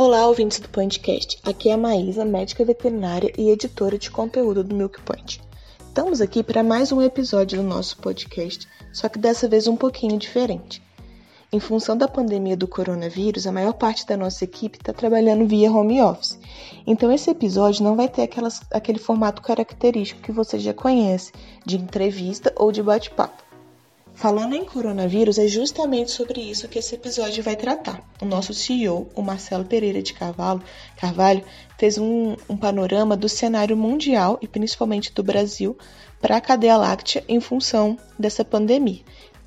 Olá, 0.00 0.28
ouvintes 0.28 0.60
do 0.60 0.68
podcast. 0.68 1.40
Aqui 1.42 1.70
é 1.70 1.72
a 1.72 1.76
Maísa, 1.76 2.24
médica 2.24 2.64
veterinária 2.64 3.32
e 3.36 3.50
editora 3.50 3.98
de 3.98 4.08
conteúdo 4.12 4.62
do 4.62 4.72
Milk 4.72 5.02
Point. 5.02 5.40
Estamos 5.80 6.20
aqui 6.20 6.40
para 6.40 6.62
mais 6.62 6.92
um 6.92 7.02
episódio 7.02 7.60
do 7.60 7.64
nosso 7.64 7.98
podcast, 7.98 8.68
só 8.92 9.08
que 9.08 9.18
dessa 9.18 9.48
vez 9.48 9.66
um 9.66 9.76
pouquinho 9.76 10.16
diferente. 10.16 10.80
Em 11.52 11.58
função 11.58 11.96
da 11.96 12.06
pandemia 12.06 12.56
do 12.56 12.68
coronavírus, 12.68 13.44
a 13.44 13.50
maior 13.50 13.72
parte 13.72 14.06
da 14.06 14.16
nossa 14.16 14.44
equipe 14.44 14.78
está 14.78 14.92
trabalhando 14.92 15.48
via 15.48 15.68
home 15.68 16.00
office. 16.00 16.38
Então, 16.86 17.10
esse 17.10 17.28
episódio 17.28 17.82
não 17.82 17.96
vai 17.96 18.08
ter 18.08 18.22
aquelas, 18.22 18.60
aquele 18.70 19.00
formato 19.00 19.42
característico 19.42 20.22
que 20.22 20.30
você 20.30 20.60
já 20.60 20.72
conhece, 20.72 21.32
de 21.66 21.76
entrevista 21.76 22.54
ou 22.54 22.70
de 22.70 22.84
bate-papo. 22.84 23.47
Falando 24.18 24.54
em 24.54 24.64
coronavírus, 24.64 25.38
é 25.38 25.46
justamente 25.46 26.10
sobre 26.10 26.40
isso 26.40 26.66
que 26.66 26.80
esse 26.80 26.92
episódio 26.92 27.40
vai 27.40 27.54
tratar. 27.54 28.02
O 28.20 28.24
nosso 28.24 28.52
CEO, 28.52 29.08
o 29.14 29.22
Marcelo 29.22 29.64
Pereira 29.64 30.02
de 30.02 30.12
Carvalho, 30.12 30.60
Carvalho 30.96 31.44
fez 31.78 31.98
um, 31.98 32.34
um 32.48 32.56
panorama 32.56 33.16
do 33.16 33.28
cenário 33.28 33.76
mundial 33.76 34.36
e 34.42 34.48
principalmente 34.48 35.14
do 35.14 35.22
Brasil 35.22 35.78
para 36.20 36.36
a 36.36 36.40
cadeia 36.40 36.76
láctea 36.76 37.22
em 37.28 37.38
função 37.38 37.96
dessa 38.18 38.44
pandemia. 38.44 39.02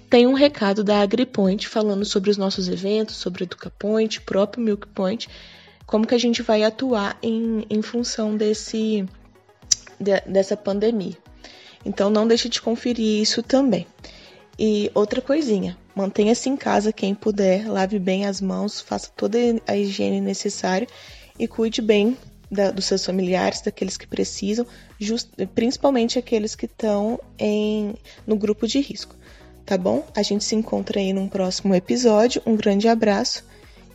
tem 0.07 0.27
um 0.27 0.33
recado 0.33 0.83
da 0.83 1.01
AgriPoint 1.01 1.67
falando 1.67 2.05
sobre 2.05 2.29
os 2.29 2.37
nossos 2.37 2.67
eventos, 2.67 3.15
sobre 3.15 3.41
o 3.41 3.45
EducaPoint, 3.45 4.21
próprio 4.21 4.63
MilkPoint 4.63 5.27
como 5.91 6.07
que 6.07 6.15
a 6.15 6.17
gente 6.17 6.41
vai 6.41 6.63
atuar 6.63 7.17
em, 7.21 7.65
em 7.69 7.81
função 7.81 8.37
desse, 8.37 9.05
de, 9.99 10.21
dessa 10.21 10.55
pandemia. 10.55 11.17
Então 11.83 12.09
não 12.09 12.25
deixe 12.25 12.47
de 12.47 12.61
conferir 12.61 13.21
isso 13.21 13.43
também. 13.43 13.85
E 14.57 14.89
outra 14.95 15.21
coisinha, 15.21 15.77
mantenha-se 15.93 16.47
em 16.47 16.55
casa 16.55 16.93
quem 16.93 17.13
puder, 17.13 17.69
lave 17.69 17.99
bem 17.99 18.25
as 18.25 18.39
mãos, 18.39 18.79
faça 18.79 19.11
toda 19.17 19.37
a 19.67 19.75
higiene 19.75 20.21
necessária 20.21 20.87
e 21.37 21.45
cuide 21.45 21.81
bem 21.81 22.17
da, 22.49 22.71
dos 22.71 22.85
seus 22.85 23.05
familiares, 23.05 23.59
daqueles 23.59 23.97
que 23.97 24.07
precisam, 24.07 24.65
just, 24.97 25.27
principalmente 25.53 26.17
aqueles 26.17 26.55
que 26.55 26.67
estão 26.67 27.19
no 28.25 28.37
grupo 28.37 28.65
de 28.65 28.79
risco. 28.79 29.13
Tá 29.65 29.77
bom? 29.77 30.07
A 30.15 30.23
gente 30.23 30.45
se 30.45 30.55
encontra 30.55 31.01
aí 31.01 31.11
num 31.11 31.27
próximo 31.27 31.75
episódio. 31.75 32.41
Um 32.45 32.55
grande 32.55 32.87
abraço 32.87 33.43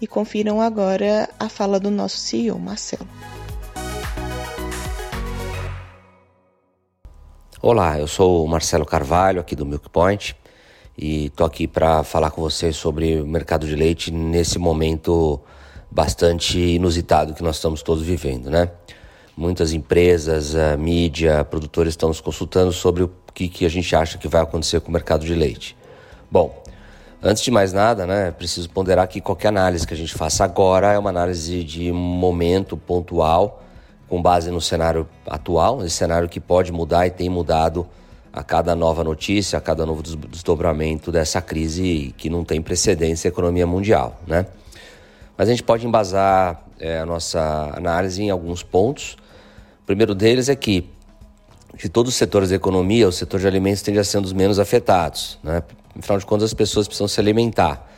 e 0.00 0.06
confiram 0.06 0.60
agora 0.60 1.28
a 1.38 1.48
fala 1.48 1.80
do 1.80 1.90
nosso 1.90 2.16
CEO, 2.18 2.58
Marcelo. 2.58 3.08
Olá, 7.62 7.98
eu 7.98 8.06
sou 8.06 8.44
o 8.44 8.48
Marcelo 8.48 8.84
Carvalho, 8.84 9.40
aqui 9.40 9.56
do 9.56 9.66
Milk 9.66 9.88
Point, 9.90 10.36
e 10.96 11.26
estou 11.26 11.46
aqui 11.46 11.66
para 11.66 12.04
falar 12.04 12.30
com 12.30 12.40
vocês 12.40 12.76
sobre 12.76 13.20
o 13.20 13.26
mercado 13.26 13.66
de 13.66 13.74
leite 13.74 14.10
nesse 14.10 14.58
momento 14.58 15.40
bastante 15.90 16.58
inusitado 16.58 17.34
que 17.34 17.42
nós 17.42 17.56
estamos 17.56 17.82
todos 17.82 18.02
vivendo, 18.02 18.50
né? 18.50 18.70
Muitas 19.36 19.72
empresas, 19.72 20.54
a 20.54 20.76
mídia, 20.76 21.44
produtores 21.44 21.92
estão 21.92 22.08
nos 22.08 22.20
consultando 22.20 22.72
sobre 22.72 23.02
o 23.02 23.10
que, 23.34 23.48
que 23.48 23.66
a 23.66 23.68
gente 23.68 23.94
acha 23.94 24.16
que 24.16 24.28
vai 24.28 24.42
acontecer 24.42 24.80
com 24.80 24.88
o 24.88 24.92
mercado 24.92 25.26
de 25.26 25.34
leite. 25.34 25.76
Bom, 26.30 26.62
Antes 27.22 27.42
de 27.42 27.50
mais 27.50 27.72
nada, 27.72 28.06
né, 28.06 28.30
preciso 28.30 28.68
ponderar 28.68 29.08
que 29.08 29.20
qualquer 29.20 29.48
análise 29.48 29.86
que 29.86 29.94
a 29.94 29.96
gente 29.96 30.14
faça 30.14 30.44
agora 30.44 30.92
é 30.92 30.98
uma 30.98 31.10
análise 31.10 31.64
de 31.64 31.90
momento 31.90 32.76
pontual, 32.76 33.62
com 34.08 34.20
base 34.20 34.50
no 34.50 34.60
cenário 34.60 35.08
atual, 35.26 35.84
esse 35.84 35.96
cenário 35.96 36.28
que 36.28 36.38
pode 36.38 36.70
mudar 36.70 37.06
e 37.06 37.10
tem 37.10 37.28
mudado 37.28 37.86
a 38.32 38.42
cada 38.44 38.76
nova 38.76 39.02
notícia, 39.02 39.58
a 39.58 39.62
cada 39.62 39.86
novo 39.86 40.02
desdobramento 40.02 41.10
dessa 41.10 41.40
crise 41.40 42.14
que 42.18 42.28
não 42.28 42.44
tem 42.44 42.60
precedência 42.60 43.28
na 43.28 43.32
economia 43.32 43.66
mundial, 43.66 44.20
né? 44.26 44.46
Mas 45.36 45.48
a 45.48 45.50
gente 45.50 45.62
pode 45.62 45.86
embasar 45.86 46.62
é, 46.78 47.00
a 47.00 47.06
nossa 47.06 47.72
análise 47.74 48.22
em 48.22 48.30
alguns 48.30 48.62
pontos. 48.62 49.16
O 49.82 49.86
primeiro 49.86 50.14
deles 50.14 50.48
é 50.48 50.54
que 50.54 50.88
de 51.74 51.88
todos 51.88 52.12
os 52.12 52.16
setores 52.16 52.50
da 52.50 52.56
economia, 52.56 53.08
o 53.08 53.12
setor 53.12 53.40
de 53.40 53.46
alimentos 53.46 53.82
tende 53.82 53.98
a 53.98 54.04
ser 54.04 54.18
um 54.18 54.22
dos 54.22 54.32
menos 54.32 54.58
afetados, 54.58 55.38
né? 55.42 55.62
Afinal 55.98 56.18
de 56.18 56.26
contas, 56.26 56.44
as 56.44 56.54
pessoas 56.54 56.86
precisam 56.86 57.08
se 57.08 57.20
alimentar. 57.20 57.90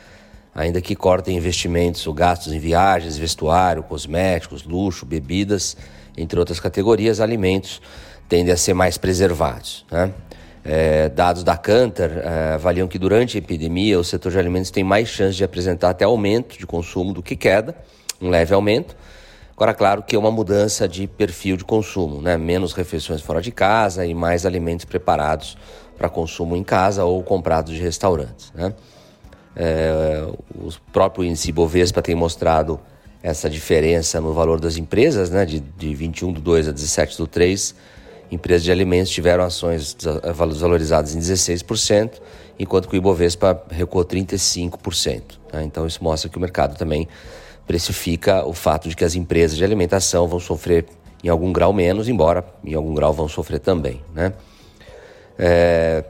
Ainda 0.53 0.81
que 0.81 0.95
cortem 0.95 1.37
investimentos 1.37 2.05
ou 2.07 2.13
gastos 2.13 2.51
em 2.51 2.59
viagens, 2.59 3.17
vestuário, 3.17 3.83
cosméticos, 3.83 4.63
luxo, 4.63 5.05
bebidas, 5.05 5.77
entre 6.17 6.39
outras 6.39 6.59
categorias, 6.59 7.19
alimentos 7.19 7.81
tendem 8.27 8.53
a 8.53 8.57
ser 8.57 8.73
mais 8.73 8.97
preservados. 8.97 9.85
Né? 9.91 10.11
É, 10.63 11.09
dados 11.09 11.43
da 11.43 11.57
Cantar 11.57 12.11
é, 12.11 12.53
avaliam 12.53 12.87
que 12.87 12.99
durante 12.99 13.37
a 13.37 13.39
epidemia 13.39 13.99
o 13.99 14.03
setor 14.03 14.31
de 14.31 14.39
alimentos 14.39 14.69
tem 14.69 14.83
mais 14.83 15.07
chance 15.07 15.35
de 15.35 15.43
apresentar 15.43 15.89
até 15.89 16.05
aumento 16.05 16.57
de 16.57 16.67
consumo 16.67 17.13
do 17.13 17.23
que 17.23 17.35
queda, 17.35 17.75
um 18.21 18.29
leve 18.29 18.53
aumento. 18.53 18.95
Agora, 19.59 19.73
claro 19.73 20.03
que 20.03 20.15
é 20.15 20.17
uma 20.17 20.31
mudança 20.31 20.87
de 20.87 21.05
perfil 21.05 21.57
de 21.57 21.65
consumo, 21.65 22.21
né? 22.21 22.37
menos 22.37 22.71
refeições 22.71 23.19
fora 23.19 23.41
de 23.41 23.51
casa 23.51 24.05
e 24.05 24.13
mais 24.13 24.45
alimentos 24.45 24.85
preparados 24.85 25.57
para 25.97 26.07
consumo 26.07 26.55
em 26.55 26.63
casa 26.63 27.03
ou 27.03 27.21
comprados 27.21 27.73
de 27.73 27.81
restaurantes. 27.81 28.53
Né? 28.55 28.73
É, 29.57 30.25
o 30.55 30.71
próprio 30.93 31.25
índice 31.25 31.51
Bovespa 31.51 32.01
tem 32.01 32.15
mostrado 32.15 32.79
essa 33.21 33.49
diferença 33.49 34.21
no 34.21 34.33
valor 34.33 34.61
das 34.61 34.77
empresas, 34.77 35.29
né? 35.29 35.45
de, 35.45 35.59
de 35.59 35.93
21 35.93 36.31
do 36.31 36.39
2 36.39 36.69
a 36.69 36.71
17 36.71 37.17
do 37.17 37.27
3. 37.27 37.75
Empresas 38.31 38.63
de 38.63 38.71
alimentos 38.71 39.11
tiveram 39.11 39.43
ações 39.43 39.97
valorizadas 40.33 41.13
em 41.13 41.19
16%, 41.19 42.11
enquanto 42.57 42.87
que 42.87 42.95
o 42.95 42.97
Ibovespa 42.97 43.61
recuou 43.69 44.05
35%. 44.05 45.21
Né? 45.51 45.63
Então 45.65 45.85
isso 45.85 46.01
mostra 46.01 46.29
que 46.29 46.37
o 46.37 46.39
mercado 46.39 46.77
também 46.77 47.09
precifica 47.69 48.43
o 48.47 48.51
fato 48.51 48.89
de 48.89 48.95
que 48.95 49.05
as 49.05 49.13
empresas 49.13 49.55
de 49.55 49.63
alimentação 49.63 50.27
vão 50.27 50.39
sofrer 50.39 50.87
em 51.23 51.29
algum 51.29 51.53
grau 51.53 51.71
menos, 51.71 52.09
embora 52.09 52.43
em 52.65 52.73
algum 52.73 52.95
grau 52.95 53.13
vão 53.13 53.27
sofrer 53.29 53.59
também. 53.59 54.01
Né? 54.11 54.33
É... 55.37 56.03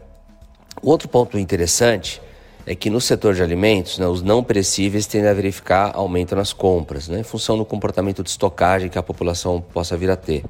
Outro 0.81 1.09
ponto 1.09 1.37
interessante 1.37 2.21
é 2.65 2.73
que 2.73 2.89
no 2.89 3.01
setor 3.01 3.33
de 3.33 3.43
alimentos, 3.43 3.99
né, 3.99 4.07
os 4.07 4.21
não 4.21 4.41
perecíveis 4.41 5.05
tendem 5.05 5.29
a 5.29 5.33
verificar 5.33 5.91
aumento 5.95 6.33
nas 6.33 6.53
compras, 6.53 7.09
né, 7.09 7.19
em 7.19 7.23
função 7.23 7.57
do 7.57 7.65
comportamento 7.65 8.23
de 8.23 8.29
estocagem 8.29 8.87
que 8.87 8.97
a 8.97 9.03
população 9.03 9.59
possa 9.59 9.97
vir 9.97 10.09
a 10.09 10.15
ter. 10.15 10.45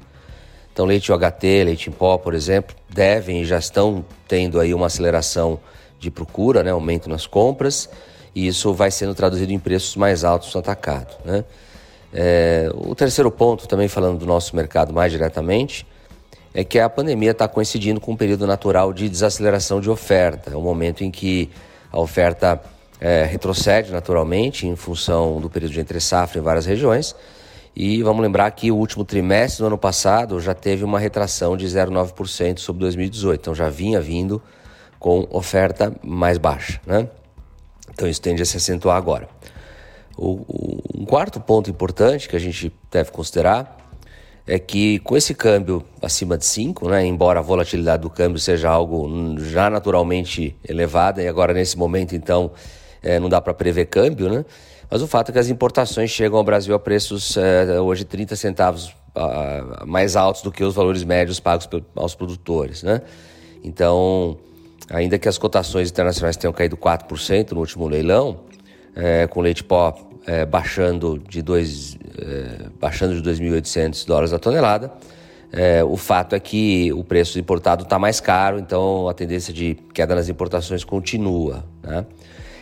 Então, 0.72 0.86
leite 0.86 1.10
UHT, 1.10 1.64
leite 1.64 1.90
em 1.90 1.92
pó, 1.92 2.18
por 2.18 2.34
exemplo, 2.34 2.76
devem 2.88 3.42
e 3.42 3.44
já 3.44 3.58
estão 3.58 4.04
tendo 4.28 4.60
aí 4.60 4.72
uma 4.72 4.86
aceleração 4.86 5.58
de 5.98 6.08
procura, 6.08 6.62
né, 6.62 6.70
aumento 6.70 7.10
nas 7.10 7.26
compras, 7.26 7.90
e 8.34 8.46
isso 8.46 8.72
vai 8.72 8.90
sendo 8.90 9.14
traduzido 9.14 9.52
em 9.52 9.58
preços 9.58 9.96
mais 9.96 10.24
altos 10.24 10.52
no 10.54 10.60
atacado. 10.60 11.16
Né? 11.24 11.44
É, 12.12 12.70
o 12.74 12.94
terceiro 12.94 13.30
ponto, 13.30 13.68
também 13.68 13.88
falando 13.88 14.18
do 14.18 14.26
nosso 14.26 14.54
mercado 14.54 14.92
mais 14.92 15.12
diretamente, 15.12 15.86
é 16.52 16.64
que 16.64 16.78
a 16.78 16.88
pandemia 16.88 17.30
está 17.30 17.46
coincidindo 17.46 18.00
com 18.00 18.12
um 18.12 18.16
período 18.16 18.46
natural 18.46 18.92
de 18.92 19.08
desaceleração 19.08 19.80
de 19.80 19.88
oferta. 19.88 20.52
É 20.52 20.56
um 20.56 20.62
momento 20.62 21.04
em 21.04 21.10
que 21.10 21.50
a 21.92 22.00
oferta 22.00 22.60
é, 23.00 23.24
retrocede 23.24 23.92
naturalmente 23.92 24.66
em 24.66 24.74
função 24.74 25.40
do 25.40 25.48
período 25.48 25.72
de 25.72 25.80
entre-safra 25.80 26.38
em 26.38 26.42
várias 26.42 26.66
regiões. 26.66 27.14
E 27.74 28.02
vamos 28.02 28.20
lembrar 28.20 28.50
que 28.50 28.70
o 28.72 28.76
último 28.76 29.04
trimestre 29.04 29.62
do 29.62 29.66
ano 29.68 29.78
passado 29.78 30.40
já 30.40 30.54
teve 30.54 30.84
uma 30.84 30.98
retração 30.98 31.56
de 31.56 31.66
0,9% 31.66 32.58
sobre 32.58 32.80
2018. 32.80 33.40
Então 33.40 33.54
já 33.54 33.68
vinha 33.70 34.00
vindo 34.00 34.42
com 34.98 35.26
oferta 35.30 35.92
mais 36.02 36.36
baixa. 36.36 36.80
Né? 36.84 37.08
Então 37.92 38.08
isso 38.08 38.20
tende 38.20 38.42
a 38.42 38.46
se 38.46 38.56
acentuar 38.56 38.96
agora. 38.96 39.28
O, 40.16 40.44
o, 40.48 40.80
um 40.98 41.04
quarto 41.04 41.40
ponto 41.40 41.70
importante 41.70 42.28
que 42.28 42.36
a 42.36 42.40
gente 42.40 42.72
deve 42.90 43.10
considerar 43.10 43.78
é 44.46 44.58
que 44.58 44.98
com 45.00 45.16
esse 45.16 45.34
câmbio 45.34 45.84
acima 46.02 46.36
de 46.36 46.44
5, 46.44 46.88
né, 46.88 47.06
embora 47.06 47.38
a 47.38 47.42
volatilidade 47.42 48.02
do 48.02 48.10
câmbio 48.10 48.38
seja 48.38 48.68
algo 48.68 49.08
já 49.38 49.70
naturalmente 49.70 50.56
elevada, 50.68 51.22
e 51.22 51.28
agora 51.28 51.52
nesse 51.52 51.78
momento 51.78 52.14
então 52.14 52.50
é, 53.02 53.18
não 53.20 53.28
dá 53.28 53.40
para 53.40 53.54
prever 53.54 53.86
câmbio, 53.86 54.28
né? 54.28 54.44
mas 54.90 55.02
o 55.02 55.06
fato 55.06 55.30
é 55.30 55.32
que 55.32 55.38
as 55.38 55.48
importações 55.48 56.10
chegam 56.10 56.36
ao 56.38 56.44
Brasil 56.44 56.74
a 56.74 56.78
preços 56.78 57.36
é, 57.36 57.80
hoje 57.80 58.04
30 58.04 58.34
centavos 58.34 58.94
a, 59.14 59.84
mais 59.86 60.16
altos 60.16 60.42
do 60.42 60.50
que 60.50 60.64
os 60.64 60.74
valores 60.74 61.04
médios 61.04 61.38
pagos 61.38 61.68
aos 61.94 62.14
produtores. 62.14 62.82
Né? 62.82 63.00
Então, 63.62 64.36
ainda 64.90 65.18
que 65.18 65.28
as 65.28 65.38
cotações 65.38 65.88
internacionais 65.90 66.36
tenham 66.36 66.52
caído 66.52 66.76
4% 66.76 67.52
no 67.52 67.60
último 67.60 67.86
leilão, 67.86 68.40
é, 68.94 69.26
com 69.28 69.40
leite 69.40 69.62
pó 69.62 69.96
é, 70.26 70.44
baixando 70.44 71.18
de 71.18 71.40
dois, 71.40 71.96
é, 72.18 72.68
baixando 72.80 73.20
de 73.20 73.30
2.800 73.30 74.06
dólares 74.06 74.32
a 74.32 74.38
tonelada. 74.38 74.92
É, 75.52 75.82
o 75.82 75.96
fato 75.96 76.34
é 76.34 76.40
que 76.40 76.92
o 76.92 77.02
preço 77.02 77.38
importado 77.38 77.84
está 77.84 77.98
mais 77.98 78.20
caro, 78.20 78.58
então 78.58 79.08
a 79.08 79.14
tendência 79.14 79.52
de 79.52 79.76
queda 79.94 80.14
nas 80.14 80.28
importações 80.28 80.84
continua. 80.84 81.64
Né? 81.82 82.04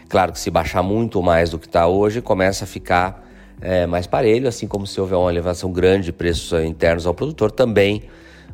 Claro 0.08 0.32
que 0.32 0.38
se 0.38 0.50
baixar 0.50 0.82
muito 0.82 1.22
mais 1.22 1.50
do 1.50 1.58
que 1.58 1.66
está 1.66 1.86
hoje, 1.86 2.22
começa 2.22 2.64
a 2.64 2.66
ficar 2.66 3.26
é, 3.60 3.86
mais 3.86 4.06
parelho, 4.06 4.48
assim 4.48 4.66
como 4.66 4.86
se 4.86 4.98
houver 5.00 5.16
uma 5.16 5.30
elevação 5.30 5.70
grande 5.70 6.06
de 6.06 6.12
preços 6.12 6.52
internos 6.64 7.06
ao 7.06 7.12
produtor, 7.12 7.50
também 7.50 8.04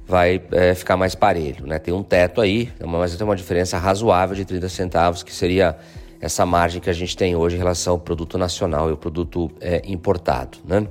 vai 0.07 0.41
é, 0.53 0.75
ficar 0.75 0.97
mais 0.97 1.15
parelho. 1.15 1.67
Né? 1.67 1.79
Tem 1.79 1.93
um 1.93 2.03
teto 2.03 2.41
aí, 2.41 2.71
mas 2.85 3.17
tem 3.17 3.27
uma 3.27 3.37
diferença 3.37 3.79
razoável 3.79 4.37
de 4.37 4.45
30 4.45 4.69
centavos, 4.69 5.23
que 5.23 5.35
seria 5.35 5.77
essa 6.21 6.47
margem 6.47 6.81
que 6.81 6.89
a 6.89 6.93
gente 6.93 7.17
tem 7.17 7.37
hoje 7.37 7.57
em 7.57 7.59
relação 7.59 7.95
ao 7.95 7.99
produto 7.99 8.39
nacional 8.39 8.89
e 8.89 8.93
ao 8.93 8.97
produto 8.97 9.51
é, 9.61 9.83
importado. 9.87 10.59
Né? 10.65 10.87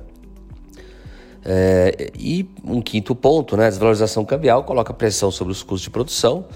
É, 1.44 2.10
e 2.18 2.48
um 2.64 2.80
quinto 2.80 3.14
ponto, 3.14 3.56
né, 3.56 3.66
a 3.66 3.68
desvalorização 3.68 4.24
cambial 4.24 4.64
coloca 4.64 4.94
pressão 4.94 5.30
sobre 5.30 5.52
os 5.52 5.62
custos 5.62 5.82
de 5.82 5.90
produção, 5.90 6.46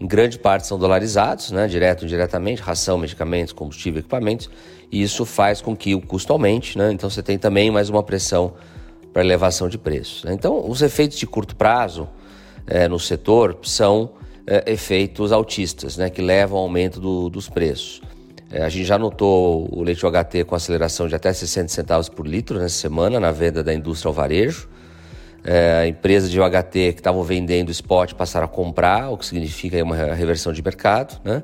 em 0.00 0.06
grande 0.06 0.36
parte 0.36 0.66
são 0.66 0.76
dolarizados, 0.76 1.52
né, 1.52 1.68
direto 1.68 2.02
e 2.02 2.06
indiretamente, 2.06 2.60
ração, 2.60 2.98
medicamentos, 2.98 3.52
combustível, 3.52 4.00
equipamentos, 4.00 4.50
e 4.90 5.00
isso 5.00 5.24
faz 5.24 5.60
com 5.60 5.76
que 5.76 5.94
o 5.94 6.00
custo 6.00 6.32
aumente, 6.32 6.76
né, 6.76 6.90
então 6.90 7.08
você 7.08 7.22
tem 7.22 7.38
também 7.38 7.70
mais 7.70 7.88
uma 7.88 8.02
pressão 8.02 8.54
para 9.12 9.22
elevação 9.22 9.68
de 9.68 9.78
preços. 9.78 10.24
Né? 10.24 10.32
Então, 10.32 10.68
os 10.68 10.82
efeitos 10.82 11.18
de 11.18 11.26
curto 11.26 11.54
prazo 11.54 12.08
é, 12.66 12.88
no 12.88 12.98
setor 12.98 13.58
são 13.62 14.12
é, 14.46 14.72
efeitos 14.72 15.32
altistas, 15.32 15.96
né, 15.96 16.10
que 16.10 16.22
levam 16.22 16.58
ao 16.58 16.64
aumento 16.64 17.00
do, 17.00 17.28
dos 17.28 17.48
preços. 17.48 18.00
É, 18.50 18.62
a 18.62 18.68
gente 18.68 18.84
já 18.84 18.98
notou 18.98 19.68
o 19.72 19.82
leite 19.82 20.04
UHT 20.04 20.44
com 20.44 20.54
aceleração 20.54 21.08
de 21.08 21.14
até 21.14 21.32
60 21.32 21.68
centavos 21.68 22.08
por 22.08 22.26
litro 22.26 22.58
nessa 22.58 22.76
semana 22.76 23.18
na 23.18 23.32
venda 23.32 23.62
da 23.62 23.72
indústria 23.72 24.08
ao 24.08 24.12
varejo. 24.12 24.68
É, 25.44 25.78
a 25.78 25.86
empresa 25.88 26.28
de 26.28 26.38
UHT 26.38 26.70
que 26.70 27.00
estavam 27.00 27.22
vendendo 27.22 27.70
spot 27.70 28.14
passaram 28.14 28.44
a 28.44 28.48
comprar, 28.48 29.10
o 29.10 29.16
que 29.16 29.26
significa 29.26 29.82
uma 29.82 29.96
reversão 29.96 30.52
de 30.52 30.62
mercado. 30.62 31.20
Né? 31.24 31.42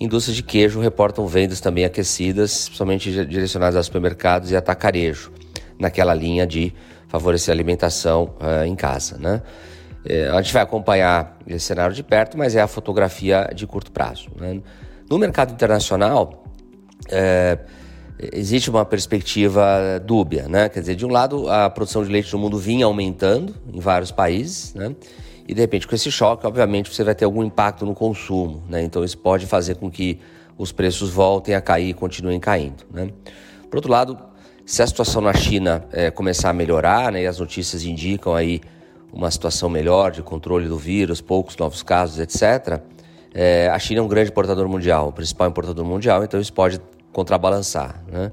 Indústrias 0.00 0.34
de 0.34 0.42
queijo 0.42 0.80
reportam 0.80 1.26
vendas 1.26 1.60
também 1.60 1.84
aquecidas, 1.84 2.64
principalmente 2.64 3.24
direcionadas 3.26 3.76
a 3.76 3.82
supermercados 3.82 4.50
e 4.50 4.56
atacarejo, 4.56 5.30
naquela 5.80 6.14
linha 6.14 6.46
de 6.46 6.72
favorecer 7.08 7.52
a 7.52 7.54
alimentação 7.54 8.34
uh, 8.40 8.64
em 8.64 8.76
casa. 8.76 9.18
Né? 9.18 9.42
É, 10.04 10.28
a 10.28 10.40
gente 10.40 10.52
vai 10.52 10.62
acompanhar 10.62 11.36
esse 11.46 11.66
cenário 11.66 11.94
de 11.94 12.02
perto, 12.02 12.38
mas 12.38 12.54
é 12.54 12.60
a 12.60 12.68
fotografia 12.68 13.50
de 13.54 13.66
curto 13.66 13.90
prazo. 13.90 14.28
Né? 14.36 14.60
No 15.10 15.18
mercado 15.18 15.52
internacional, 15.52 16.44
é, 17.10 17.58
existe 18.32 18.70
uma 18.70 18.84
perspectiva 18.84 20.00
dúbia, 20.04 20.46
né? 20.48 20.68
Quer 20.68 20.80
dizer, 20.80 20.94
de 20.94 21.06
um 21.06 21.10
lado, 21.10 21.48
a 21.48 21.68
produção 21.70 22.04
de 22.04 22.10
leite 22.10 22.32
no 22.32 22.38
mundo 22.38 22.58
vinha 22.58 22.84
aumentando 22.84 23.54
em 23.72 23.80
vários 23.80 24.10
países, 24.10 24.74
né? 24.74 24.94
E 25.48 25.54
de 25.54 25.60
repente, 25.60 25.88
com 25.88 25.94
esse 25.94 26.12
choque, 26.12 26.46
obviamente, 26.46 26.94
você 26.94 27.02
vai 27.02 27.14
ter 27.14 27.24
algum 27.24 27.42
impacto 27.42 27.84
no 27.84 27.94
consumo, 27.94 28.62
né? 28.68 28.82
Então, 28.82 29.02
isso 29.02 29.18
pode 29.18 29.46
fazer 29.46 29.76
com 29.76 29.90
que 29.90 30.20
os 30.56 30.70
preços 30.70 31.10
voltem 31.10 31.54
a 31.54 31.60
cair 31.60 31.88
e 31.88 31.94
continuem 31.94 32.38
caindo, 32.38 32.84
né? 32.92 33.10
Por 33.68 33.76
outro 33.76 33.90
lado, 33.90 34.18
se 34.70 34.82
a 34.82 34.86
situação 34.86 35.20
na 35.20 35.32
China 35.32 35.84
é, 35.92 36.10
começar 36.10 36.50
a 36.50 36.52
melhorar, 36.52 37.10
né? 37.10 37.22
E 37.22 37.26
as 37.26 37.38
notícias 37.38 37.84
indicam 37.84 38.34
aí 38.34 38.60
uma 39.12 39.30
situação 39.30 39.68
melhor 39.68 40.12
de 40.12 40.22
controle 40.22 40.68
do 40.68 40.78
vírus, 40.78 41.20
poucos 41.20 41.56
novos 41.56 41.82
casos, 41.82 42.20
etc 42.20 42.80
é, 43.34 43.68
a 43.68 43.78
China 43.78 44.00
é 44.00 44.02
um 44.02 44.08
grande 44.08 44.30
importador 44.30 44.68
mundial, 44.68 45.08
o 45.08 45.12
principal 45.12 45.48
importador 45.48 45.84
mundial, 45.84 46.24
então 46.24 46.40
isso 46.40 46.52
pode 46.52 46.80
contrabalançar, 47.12 48.02
né? 48.10 48.32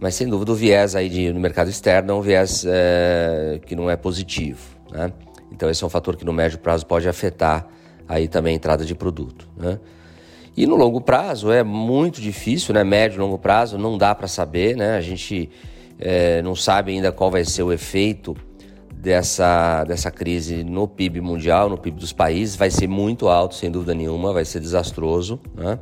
Mas 0.00 0.14
sem 0.14 0.28
dúvida 0.28 0.52
o 0.52 0.54
viés 0.54 0.94
aí 0.94 1.08
de, 1.08 1.32
no 1.32 1.40
mercado 1.40 1.68
externo 1.68 2.12
é 2.12 2.14
um 2.14 2.20
viés 2.20 2.64
é, 2.66 3.60
que 3.66 3.74
não 3.74 3.90
é 3.90 3.96
positivo, 3.96 4.60
né? 4.90 5.12
Então 5.50 5.68
esse 5.68 5.82
é 5.82 5.86
um 5.86 5.90
fator 5.90 6.16
que 6.16 6.24
no 6.24 6.32
médio 6.32 6.58
prazo 6.58 6.86
pode 6.86 7.08
afetar 7.08 7.66
aí 8.06 8.28
também 8.28 8.52
a 8.52 8.56
entrada 8.56 8.84
de 8.84 8.94
produto, 8.94 9.48
né? 9.56 9.78
E 10.56 10.66
no 10.66 10.76
longo 10.76 11.00
prazo 11.00 11.52
é 11.52 11.62
muito 11.62 12.20
difícil, 12.20 12.74
né? 12.74 12.82
Médio 12.84 13.18
e 13.18 13.20
longo 13.20 13.38
prazo 13.38 13.76
não 13.76 13.98
dá 13.98 14.14
para 14.14 14.26
saber, 14.26 14.76
né? 14.76 14.96
A 14.96 15.00
gente 15.00 15.50
é, 15.98 16.40
não 16.42 16.54
sabe 16.54 16.92
ainda 16.92 17.10
qual 17.10 17.30
vai 17.30 17.44
ser 17.44 17.62
o 17.62 17.72
efeito 17.72 18.36
dessa, 18.92 19.84
dessa 19.84 20.10
crise 20.10 20.64
no 20.64 20.86
PIB 20.86 21.20
mundial, 21.20 21.68
no 21.68 21.78
PIB 21.78 21.98
dos 21.98 22.12
países, 22.12 22.56
vai 22.56 22.70
ser 22.70 22.88
muito 22.88 23.28
alto, 23.28 23.54
sem 23.54 23.70
dúvida 23.70 23.94
nenhuma, 23.94 24.32
vai 24.32 24.44
ser 24.44 24.60
desastroso. 24.60 25.40
Né? 25.54 25.78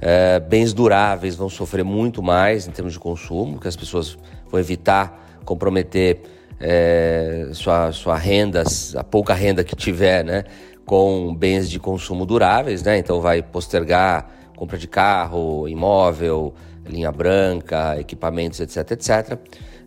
É, 0.00 0.40
bens 0.40 0.72
duráveis 0.72 1.34
vão 1.34 1.48
sofrer 1.48 1.84
muito 1.84 2.22
mais 2.22 2.66
em 2.66 2.70
termos 2.70 2.94
de 2.94 2.98
consumo, 2.98 3.52
porque 3.54 3.68
as 3.68 3.76
pessoas 3.76 4.16
vão 4.50 4.58
evitar 4.58 5.40
comprometer 5.44 6.20
é, 6.58 7.48
sua, 7.52 7.92
sua 7.92 8.16
renda, 8.16 8.62
a 8.96 9.04
pouca 9.04 9.34
renda 9.34 9.64
que 9.64 9.74
tiver, 9.74 10.24
né, 10.24 10.44
com 10.84 11.34
bens 11.34 11.68
de 11.70 11.78
consumo 11.78 12.26
duráveis, 12.26 12.82
né? 12.82 12.98
Então 12.98 13.20
vai 13.20 13.42
postergar 13.42 14.39
compra 14.60 14.78
de 14.78 14.86
carro, 14.86 15.66
imóvel, 15.66 16.54
linha 16.86 17.10
branca, 17.10 17.98
equipamentos, 17.98 18.60
etc, 18.60 18.92
etc 18.92 19.38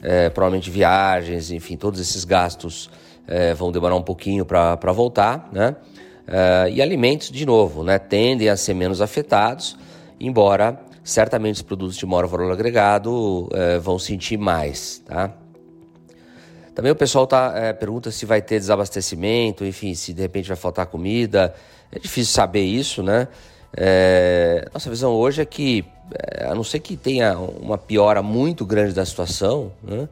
é, 0.04 0.30
provavelmente 0.30 0.70
viagens, 0.70 1.50
enfim, 1.50 1.78
todos 1.78 2.00
esses 2.00 2.26
gastos 2.26 2.90
é, 3.26 3.54
vão 3.54 3.72
demorar 3.72 3.96
um 3.96 4.02
pouquinho 4.04 4.46
para 4.46 4.92
voltar, 4.92 5.50
né? 5.52 5.78
É, 6.28 6.70
e 6.70 6.82
alimentos, 6.82 7.32
de 7.32 7.46
novo, 7.46 7.84
né, 7.84 7.98
tendem 7.98 8.50
a 8.50 8.56
ser 8.56 8.74
menos 8.74 9.02
afetados, 9.02 9.78
embora 10.20 10.80
certamente 11.04 11.56
os 11.56 11.62
produtos 11.62 11.98
de 11.98 12.06
maior 12.06 12.28
valor 12.28 12.52
agregado 12.52 13.50
é, 13.54 13.78
vão 13.80 13.98
sentir 13.98 14.38
mais, 14.38 15.02
tá? 15.06 15.34
Também 16.76 16.92
o 16.92 16.96
pessoal 16.96 17.28
tá, 17.28 17.54
é, 17.56 17.72
pergunta 17.72 18.10
se 18.10 18.26
vai 18.26 18.42
ter 18.42 18.58
desabastecimento, 18.60 19.64
enfim, 19.64 19.94
se 19.94 20.12
de 20.12 20.22
repente 20.22 20.48
vai 20.48 20.58
faltar 20.58 20.88
comida. 20.88 21.54
É 21.92 22.00
difícil 22.00 22.34
saber 22.34 22.64
isso, 22.64 23.04
né? 23.04 23.28
É, 23.76 24.68
nossa 24.74 24.90
visão 24.90 25.12
hoje 25.12 25.42
é 25.42 25.46
que 25.46 25.84
é, 26.14 26.46
a 26.46 26.54
não 26.54 26.64
ser 26.64 26.80
que 26.80 26.96
tenha 26.96 27.38
uma 27.38 27.78
piora 27.78 28.22
muito 28.22 28.66
grande 28.66 28.94
da 28.94 29.06
situação, 29.06 29.72
né, 29.82 30.08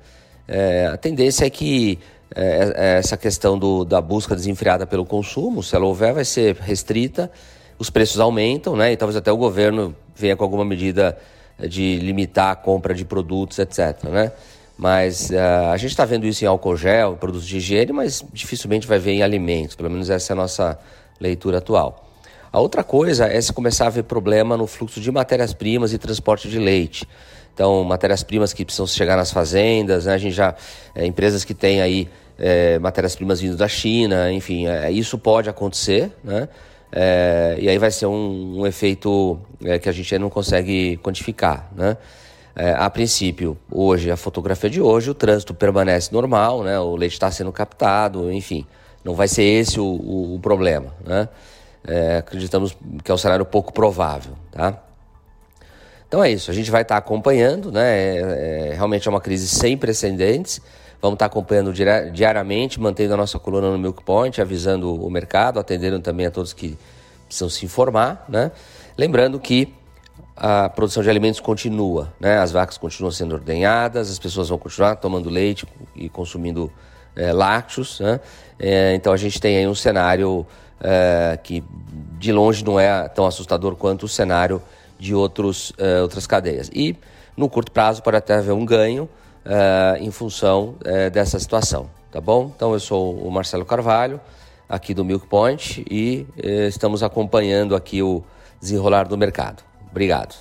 é, 0.47 0.87
a 0.87 0.97
tendência 0.97 1.45
é 1.45 1.49
que 1.49 1.99
é, 2.33 2.73
é, 2.75 2.97
essa 2.97 3.15
questão 3.15 3.57
do, 3.57 3.85
da 3.85 4.01
busca 4.01 4.35
desenfreada 4.35 4.87
pelo 4.87 5.05
consumo, 5.05 5.61
se 5.61 5.75
ela 5.75 5.85
houver, 5.85 6.13
vai 6.13 6.25
ser 6.25 6.55
restrita, 6.55 7.31
os 7.77 7.89
preços 7.89 8.19
aumentam, 8.19 8.75
né, 8.75 8.91
e 8.93 8.97
talvez 8.97 9.15
até 9.15 9.31
o 9.31 9.37
governo 9.37 9.95
venha 10.15 10.35
com 10.35 10.43
alguma 10.43 10.65
medida 10.65 11.17
de 11.59 11.97
limitar 11.99 12.51
a 12.51 12.55
compra 12.55 12.93
de 12.93 13.05
produtos, 13.05 13.59
etc. 13.59 14.03
Né? 14.05 14.31
Mas 14.77 15.29
uh, 15.29 15.71
a 15.71 15.77
gente 15.77 15.91
está 15.91 16.05
vendo 16.05 16.25
isso 16.25 16.43
em 16.43 16.47
álcool 16.47 16.75
gel, 16.75 17.15
produtos 17.15 17.47
de 17.47 17.57
higiene, 17.57 17.91
mas 17.91 18.25
dificilmente 18.33 18.87
vai 18.87 18.97
ver 18.97 19.11
em 19.11 19.21
alimentos, 19.21 19.75
pelo 19.75 19.89
menos 19.89 20.09
essa 20.09 20.31
é 20.31 20.33
a 20.33 20.37
nossa 20.37 20.79
leitura 21.19 21.59
atual. 21.59 22.10
A 22.51 22.59
outra 22.59 22.83
coisa 22.83 23.27
é 23.27 23.39
se 23.39 23.53
começar 23.53 23.87
a 23.87 23.89
ver 23.89 24.03
problema 24.03 24.57
no 24.57 24.67
fluxo 24.67 24.99
de 24.99 25.09
matérias-primas 25.09 25.93
e 25.93 25.97
transporte 25.97 26.49
de 26.49 26.59
leite. 26.59 27.07
Então, 27.53 27.81
matérias-primas 27.83 28.51
que 28.51 28.65
precisam 28.65 28.85
chegar 28.87 29.15
nas 29.15 29.31
fazendas, 29.31 30.05
né? 30.05 30.13
a 30.13 30.17
gente 30.17 30.35
já 30.35 30.53
é, 30.93 31.05
empresas 31.05 31.45
que 31.45 31.53
têm 31.53 31.81
aí 31.81 32.09
é, 32.37 32.77
matérias-primas 32.79 33.39
vindo 33.39 33.55
da 33.55 33.69
China, 33.69 34.31
enfim, 34.31 34.67
é, 34.67 34.91
isso 34.91 35.17
pode 35.17 35.49
acontecer, 35.49 36.11
né? 36.23 36.49
É, 36.91 37.55
e 37.57 37.69
aí 37.69 37.77
vai 37.77 37.89
ser 37.89 38.07
um, 38.07 38.59
um 38.59 38.67
efeito 38.67 39.39
é, 39.63 39.79
que 39.79 39.87
a 39.87 39.91
gente 39.93 40.17
não 40.17 40.29
consegue 40.29 40.97
quantificar, 40.97 41.71
né? 41.73 41.95
É, 42.53 42.73
a 42.73 42.89
princípio, 42.89 43.57
hoje, 43.71 44.11
a 44.11 44.17
fotografia 44.17 44.69
de 44.69 44.81
hoje, 44.81 45.09
o 45.09 45.13
trânsito 45.13 45.53
permanece 45.53 46.11
normal, 46.11 46.63
né? 46.63 46.77
O 46.79 46.97
leite 46.97 47.13
está 47.13 47.31
sendo 47.31 47.51
captado, 47.51 48.29
enfim, 48.29 48.65
não 49.05 49.13
vai 49.13 49.29
ser 49.29 49.43
esse 49.43 49.79
o, 49.79 49.85
o, 49.85 50.35
o 50.35 50.39
problema, 50.39 50.93
né? 51.05 51.29
É, 51.85 52.17
acreditamos 52.17 52.75
que 53.03 53.11
é 53.11 53.13
um 53.13 53.17
cenário 53.17 53.45
pouco 53.45 53.73
provável, 53.73 54.33
tá? 54.51 54.81
Então 56.07 56.23
é 56.23 56.29
isso, 56.29 56.51
a 56.51 56.53
gente 56.53 56.69
vai 56.69 56.81
estar 56.81 56.97
acompanhando, 56.97 57.71
né? 57.71 58.17
É, 58.17 58.69
é, 58.71 58.73
realmente 58.73 59.07
é 59.07 59.11
uma 59.11 59.21
crise 59.21 59.47
sem 59.47 59.77
precedentes. 59.77 60.61
Vamos 61.01 61.15
estar 61.15 61.25
acompanhando 61.25 61.73
diariamente, 61.73 62.79
mantendo 62.79 63.13
a 63.13 63.17
nossa 63.17 63.39
coluna 63.39 63.71
no 63.71 63.79
Milk 63.79 64.03
Point, 64.03 64.39
avisando 64.39 64.93
o 64.93 65.09
mercado, 65.09 65.59
atendendo 65.59 65.99
também 65.99 66.27
a 66.27 66.31
todos 66.31 66.53
que 66.53 66.77
precisam 67.25 67.49
se 67.49 67.65
informar, 67.65 68.25
né? 68.29 68.51
Lembrando 68.97 69.39
que 69.39 69.73
a 70.35 70.69
produção 70.69 71.01
de 71.01 71.09
alimentos 71.09 71.39
continua, 71.39 72.13
né? 72.19 72.37
As 72.39 72.51
vacas 72.51 72.77
continuam 72.77 73.11
sendo 73.11 73.33
ordenhadas, 73.33 74.11
as 74.11 74.19
pessoas 74.19 74.49
vão 74.49 74.57
continuar 74.57 74.97
tomando 74.97 75.29
leite 75.29 75.65
e 75.95 76.09
consumindo 76.09 76.71
é, 77.15 77.31
lácteos, 77.31 77.99
né? 77.99 78.19
É, 78.59 78.93
então 78.93 79.13
a 79.13 79.17
gente 79.17 79.39
tem 79.39 79.57
aí 79.57 79.67
um 79.67 79.73
cenário 79.73 80.45
é, 80.81 81.37
que 81.41 81.63
de 82.19 82.31
longe 82.31 82.63
não 82.63 82.79
é 82.79 83.07
tão 83.09 83.25
assustador 83.25 83.75
quanto 83.75 84.03
o 84.03 84.07
cenário 84.07 84.61
de 84.99 85.13
outros, 85.15 85.73
é, 85.77 86.01
outras 86.01 86.27
cadeias. 86.27 86.69
E 86.73 86.95
no 87.35 87.49
curto 87.49 87.71
prazo 87.71 88.01
pode 88.03 88.17
até 88.17 88.35
haver 88.35 88.53
um 88.53 88.65
ganho 88.65 89.09
é, 89.45 89.97
em 89.99 90.11
função 90.11 90.75
dessa 91.11 91.39
situação, 91.39 91.89
tá 92.11 92.21
bom? 92.21 92.51
Então 92.55 92.73
eu 92.73 92.79
sou 92.79 93.15
o 93.15 93.31
Marcelo 93.31 93.65
Carvalho, 93.65 94.19
aqui 94.67 94.93
do 94.93 95.03
Milk 95.03 95.27
Point, 95.27 95.85
e 95.89 96.27
estamos 96.67 97.01
acompanhando 97.03 97.75
aqui 97.75 98.03
o 98.03 98.23
desenrolar 98.59 99.07
do 99.07 99.17
mercado. 99.17 99.63
Obrigado. 99.89 100.35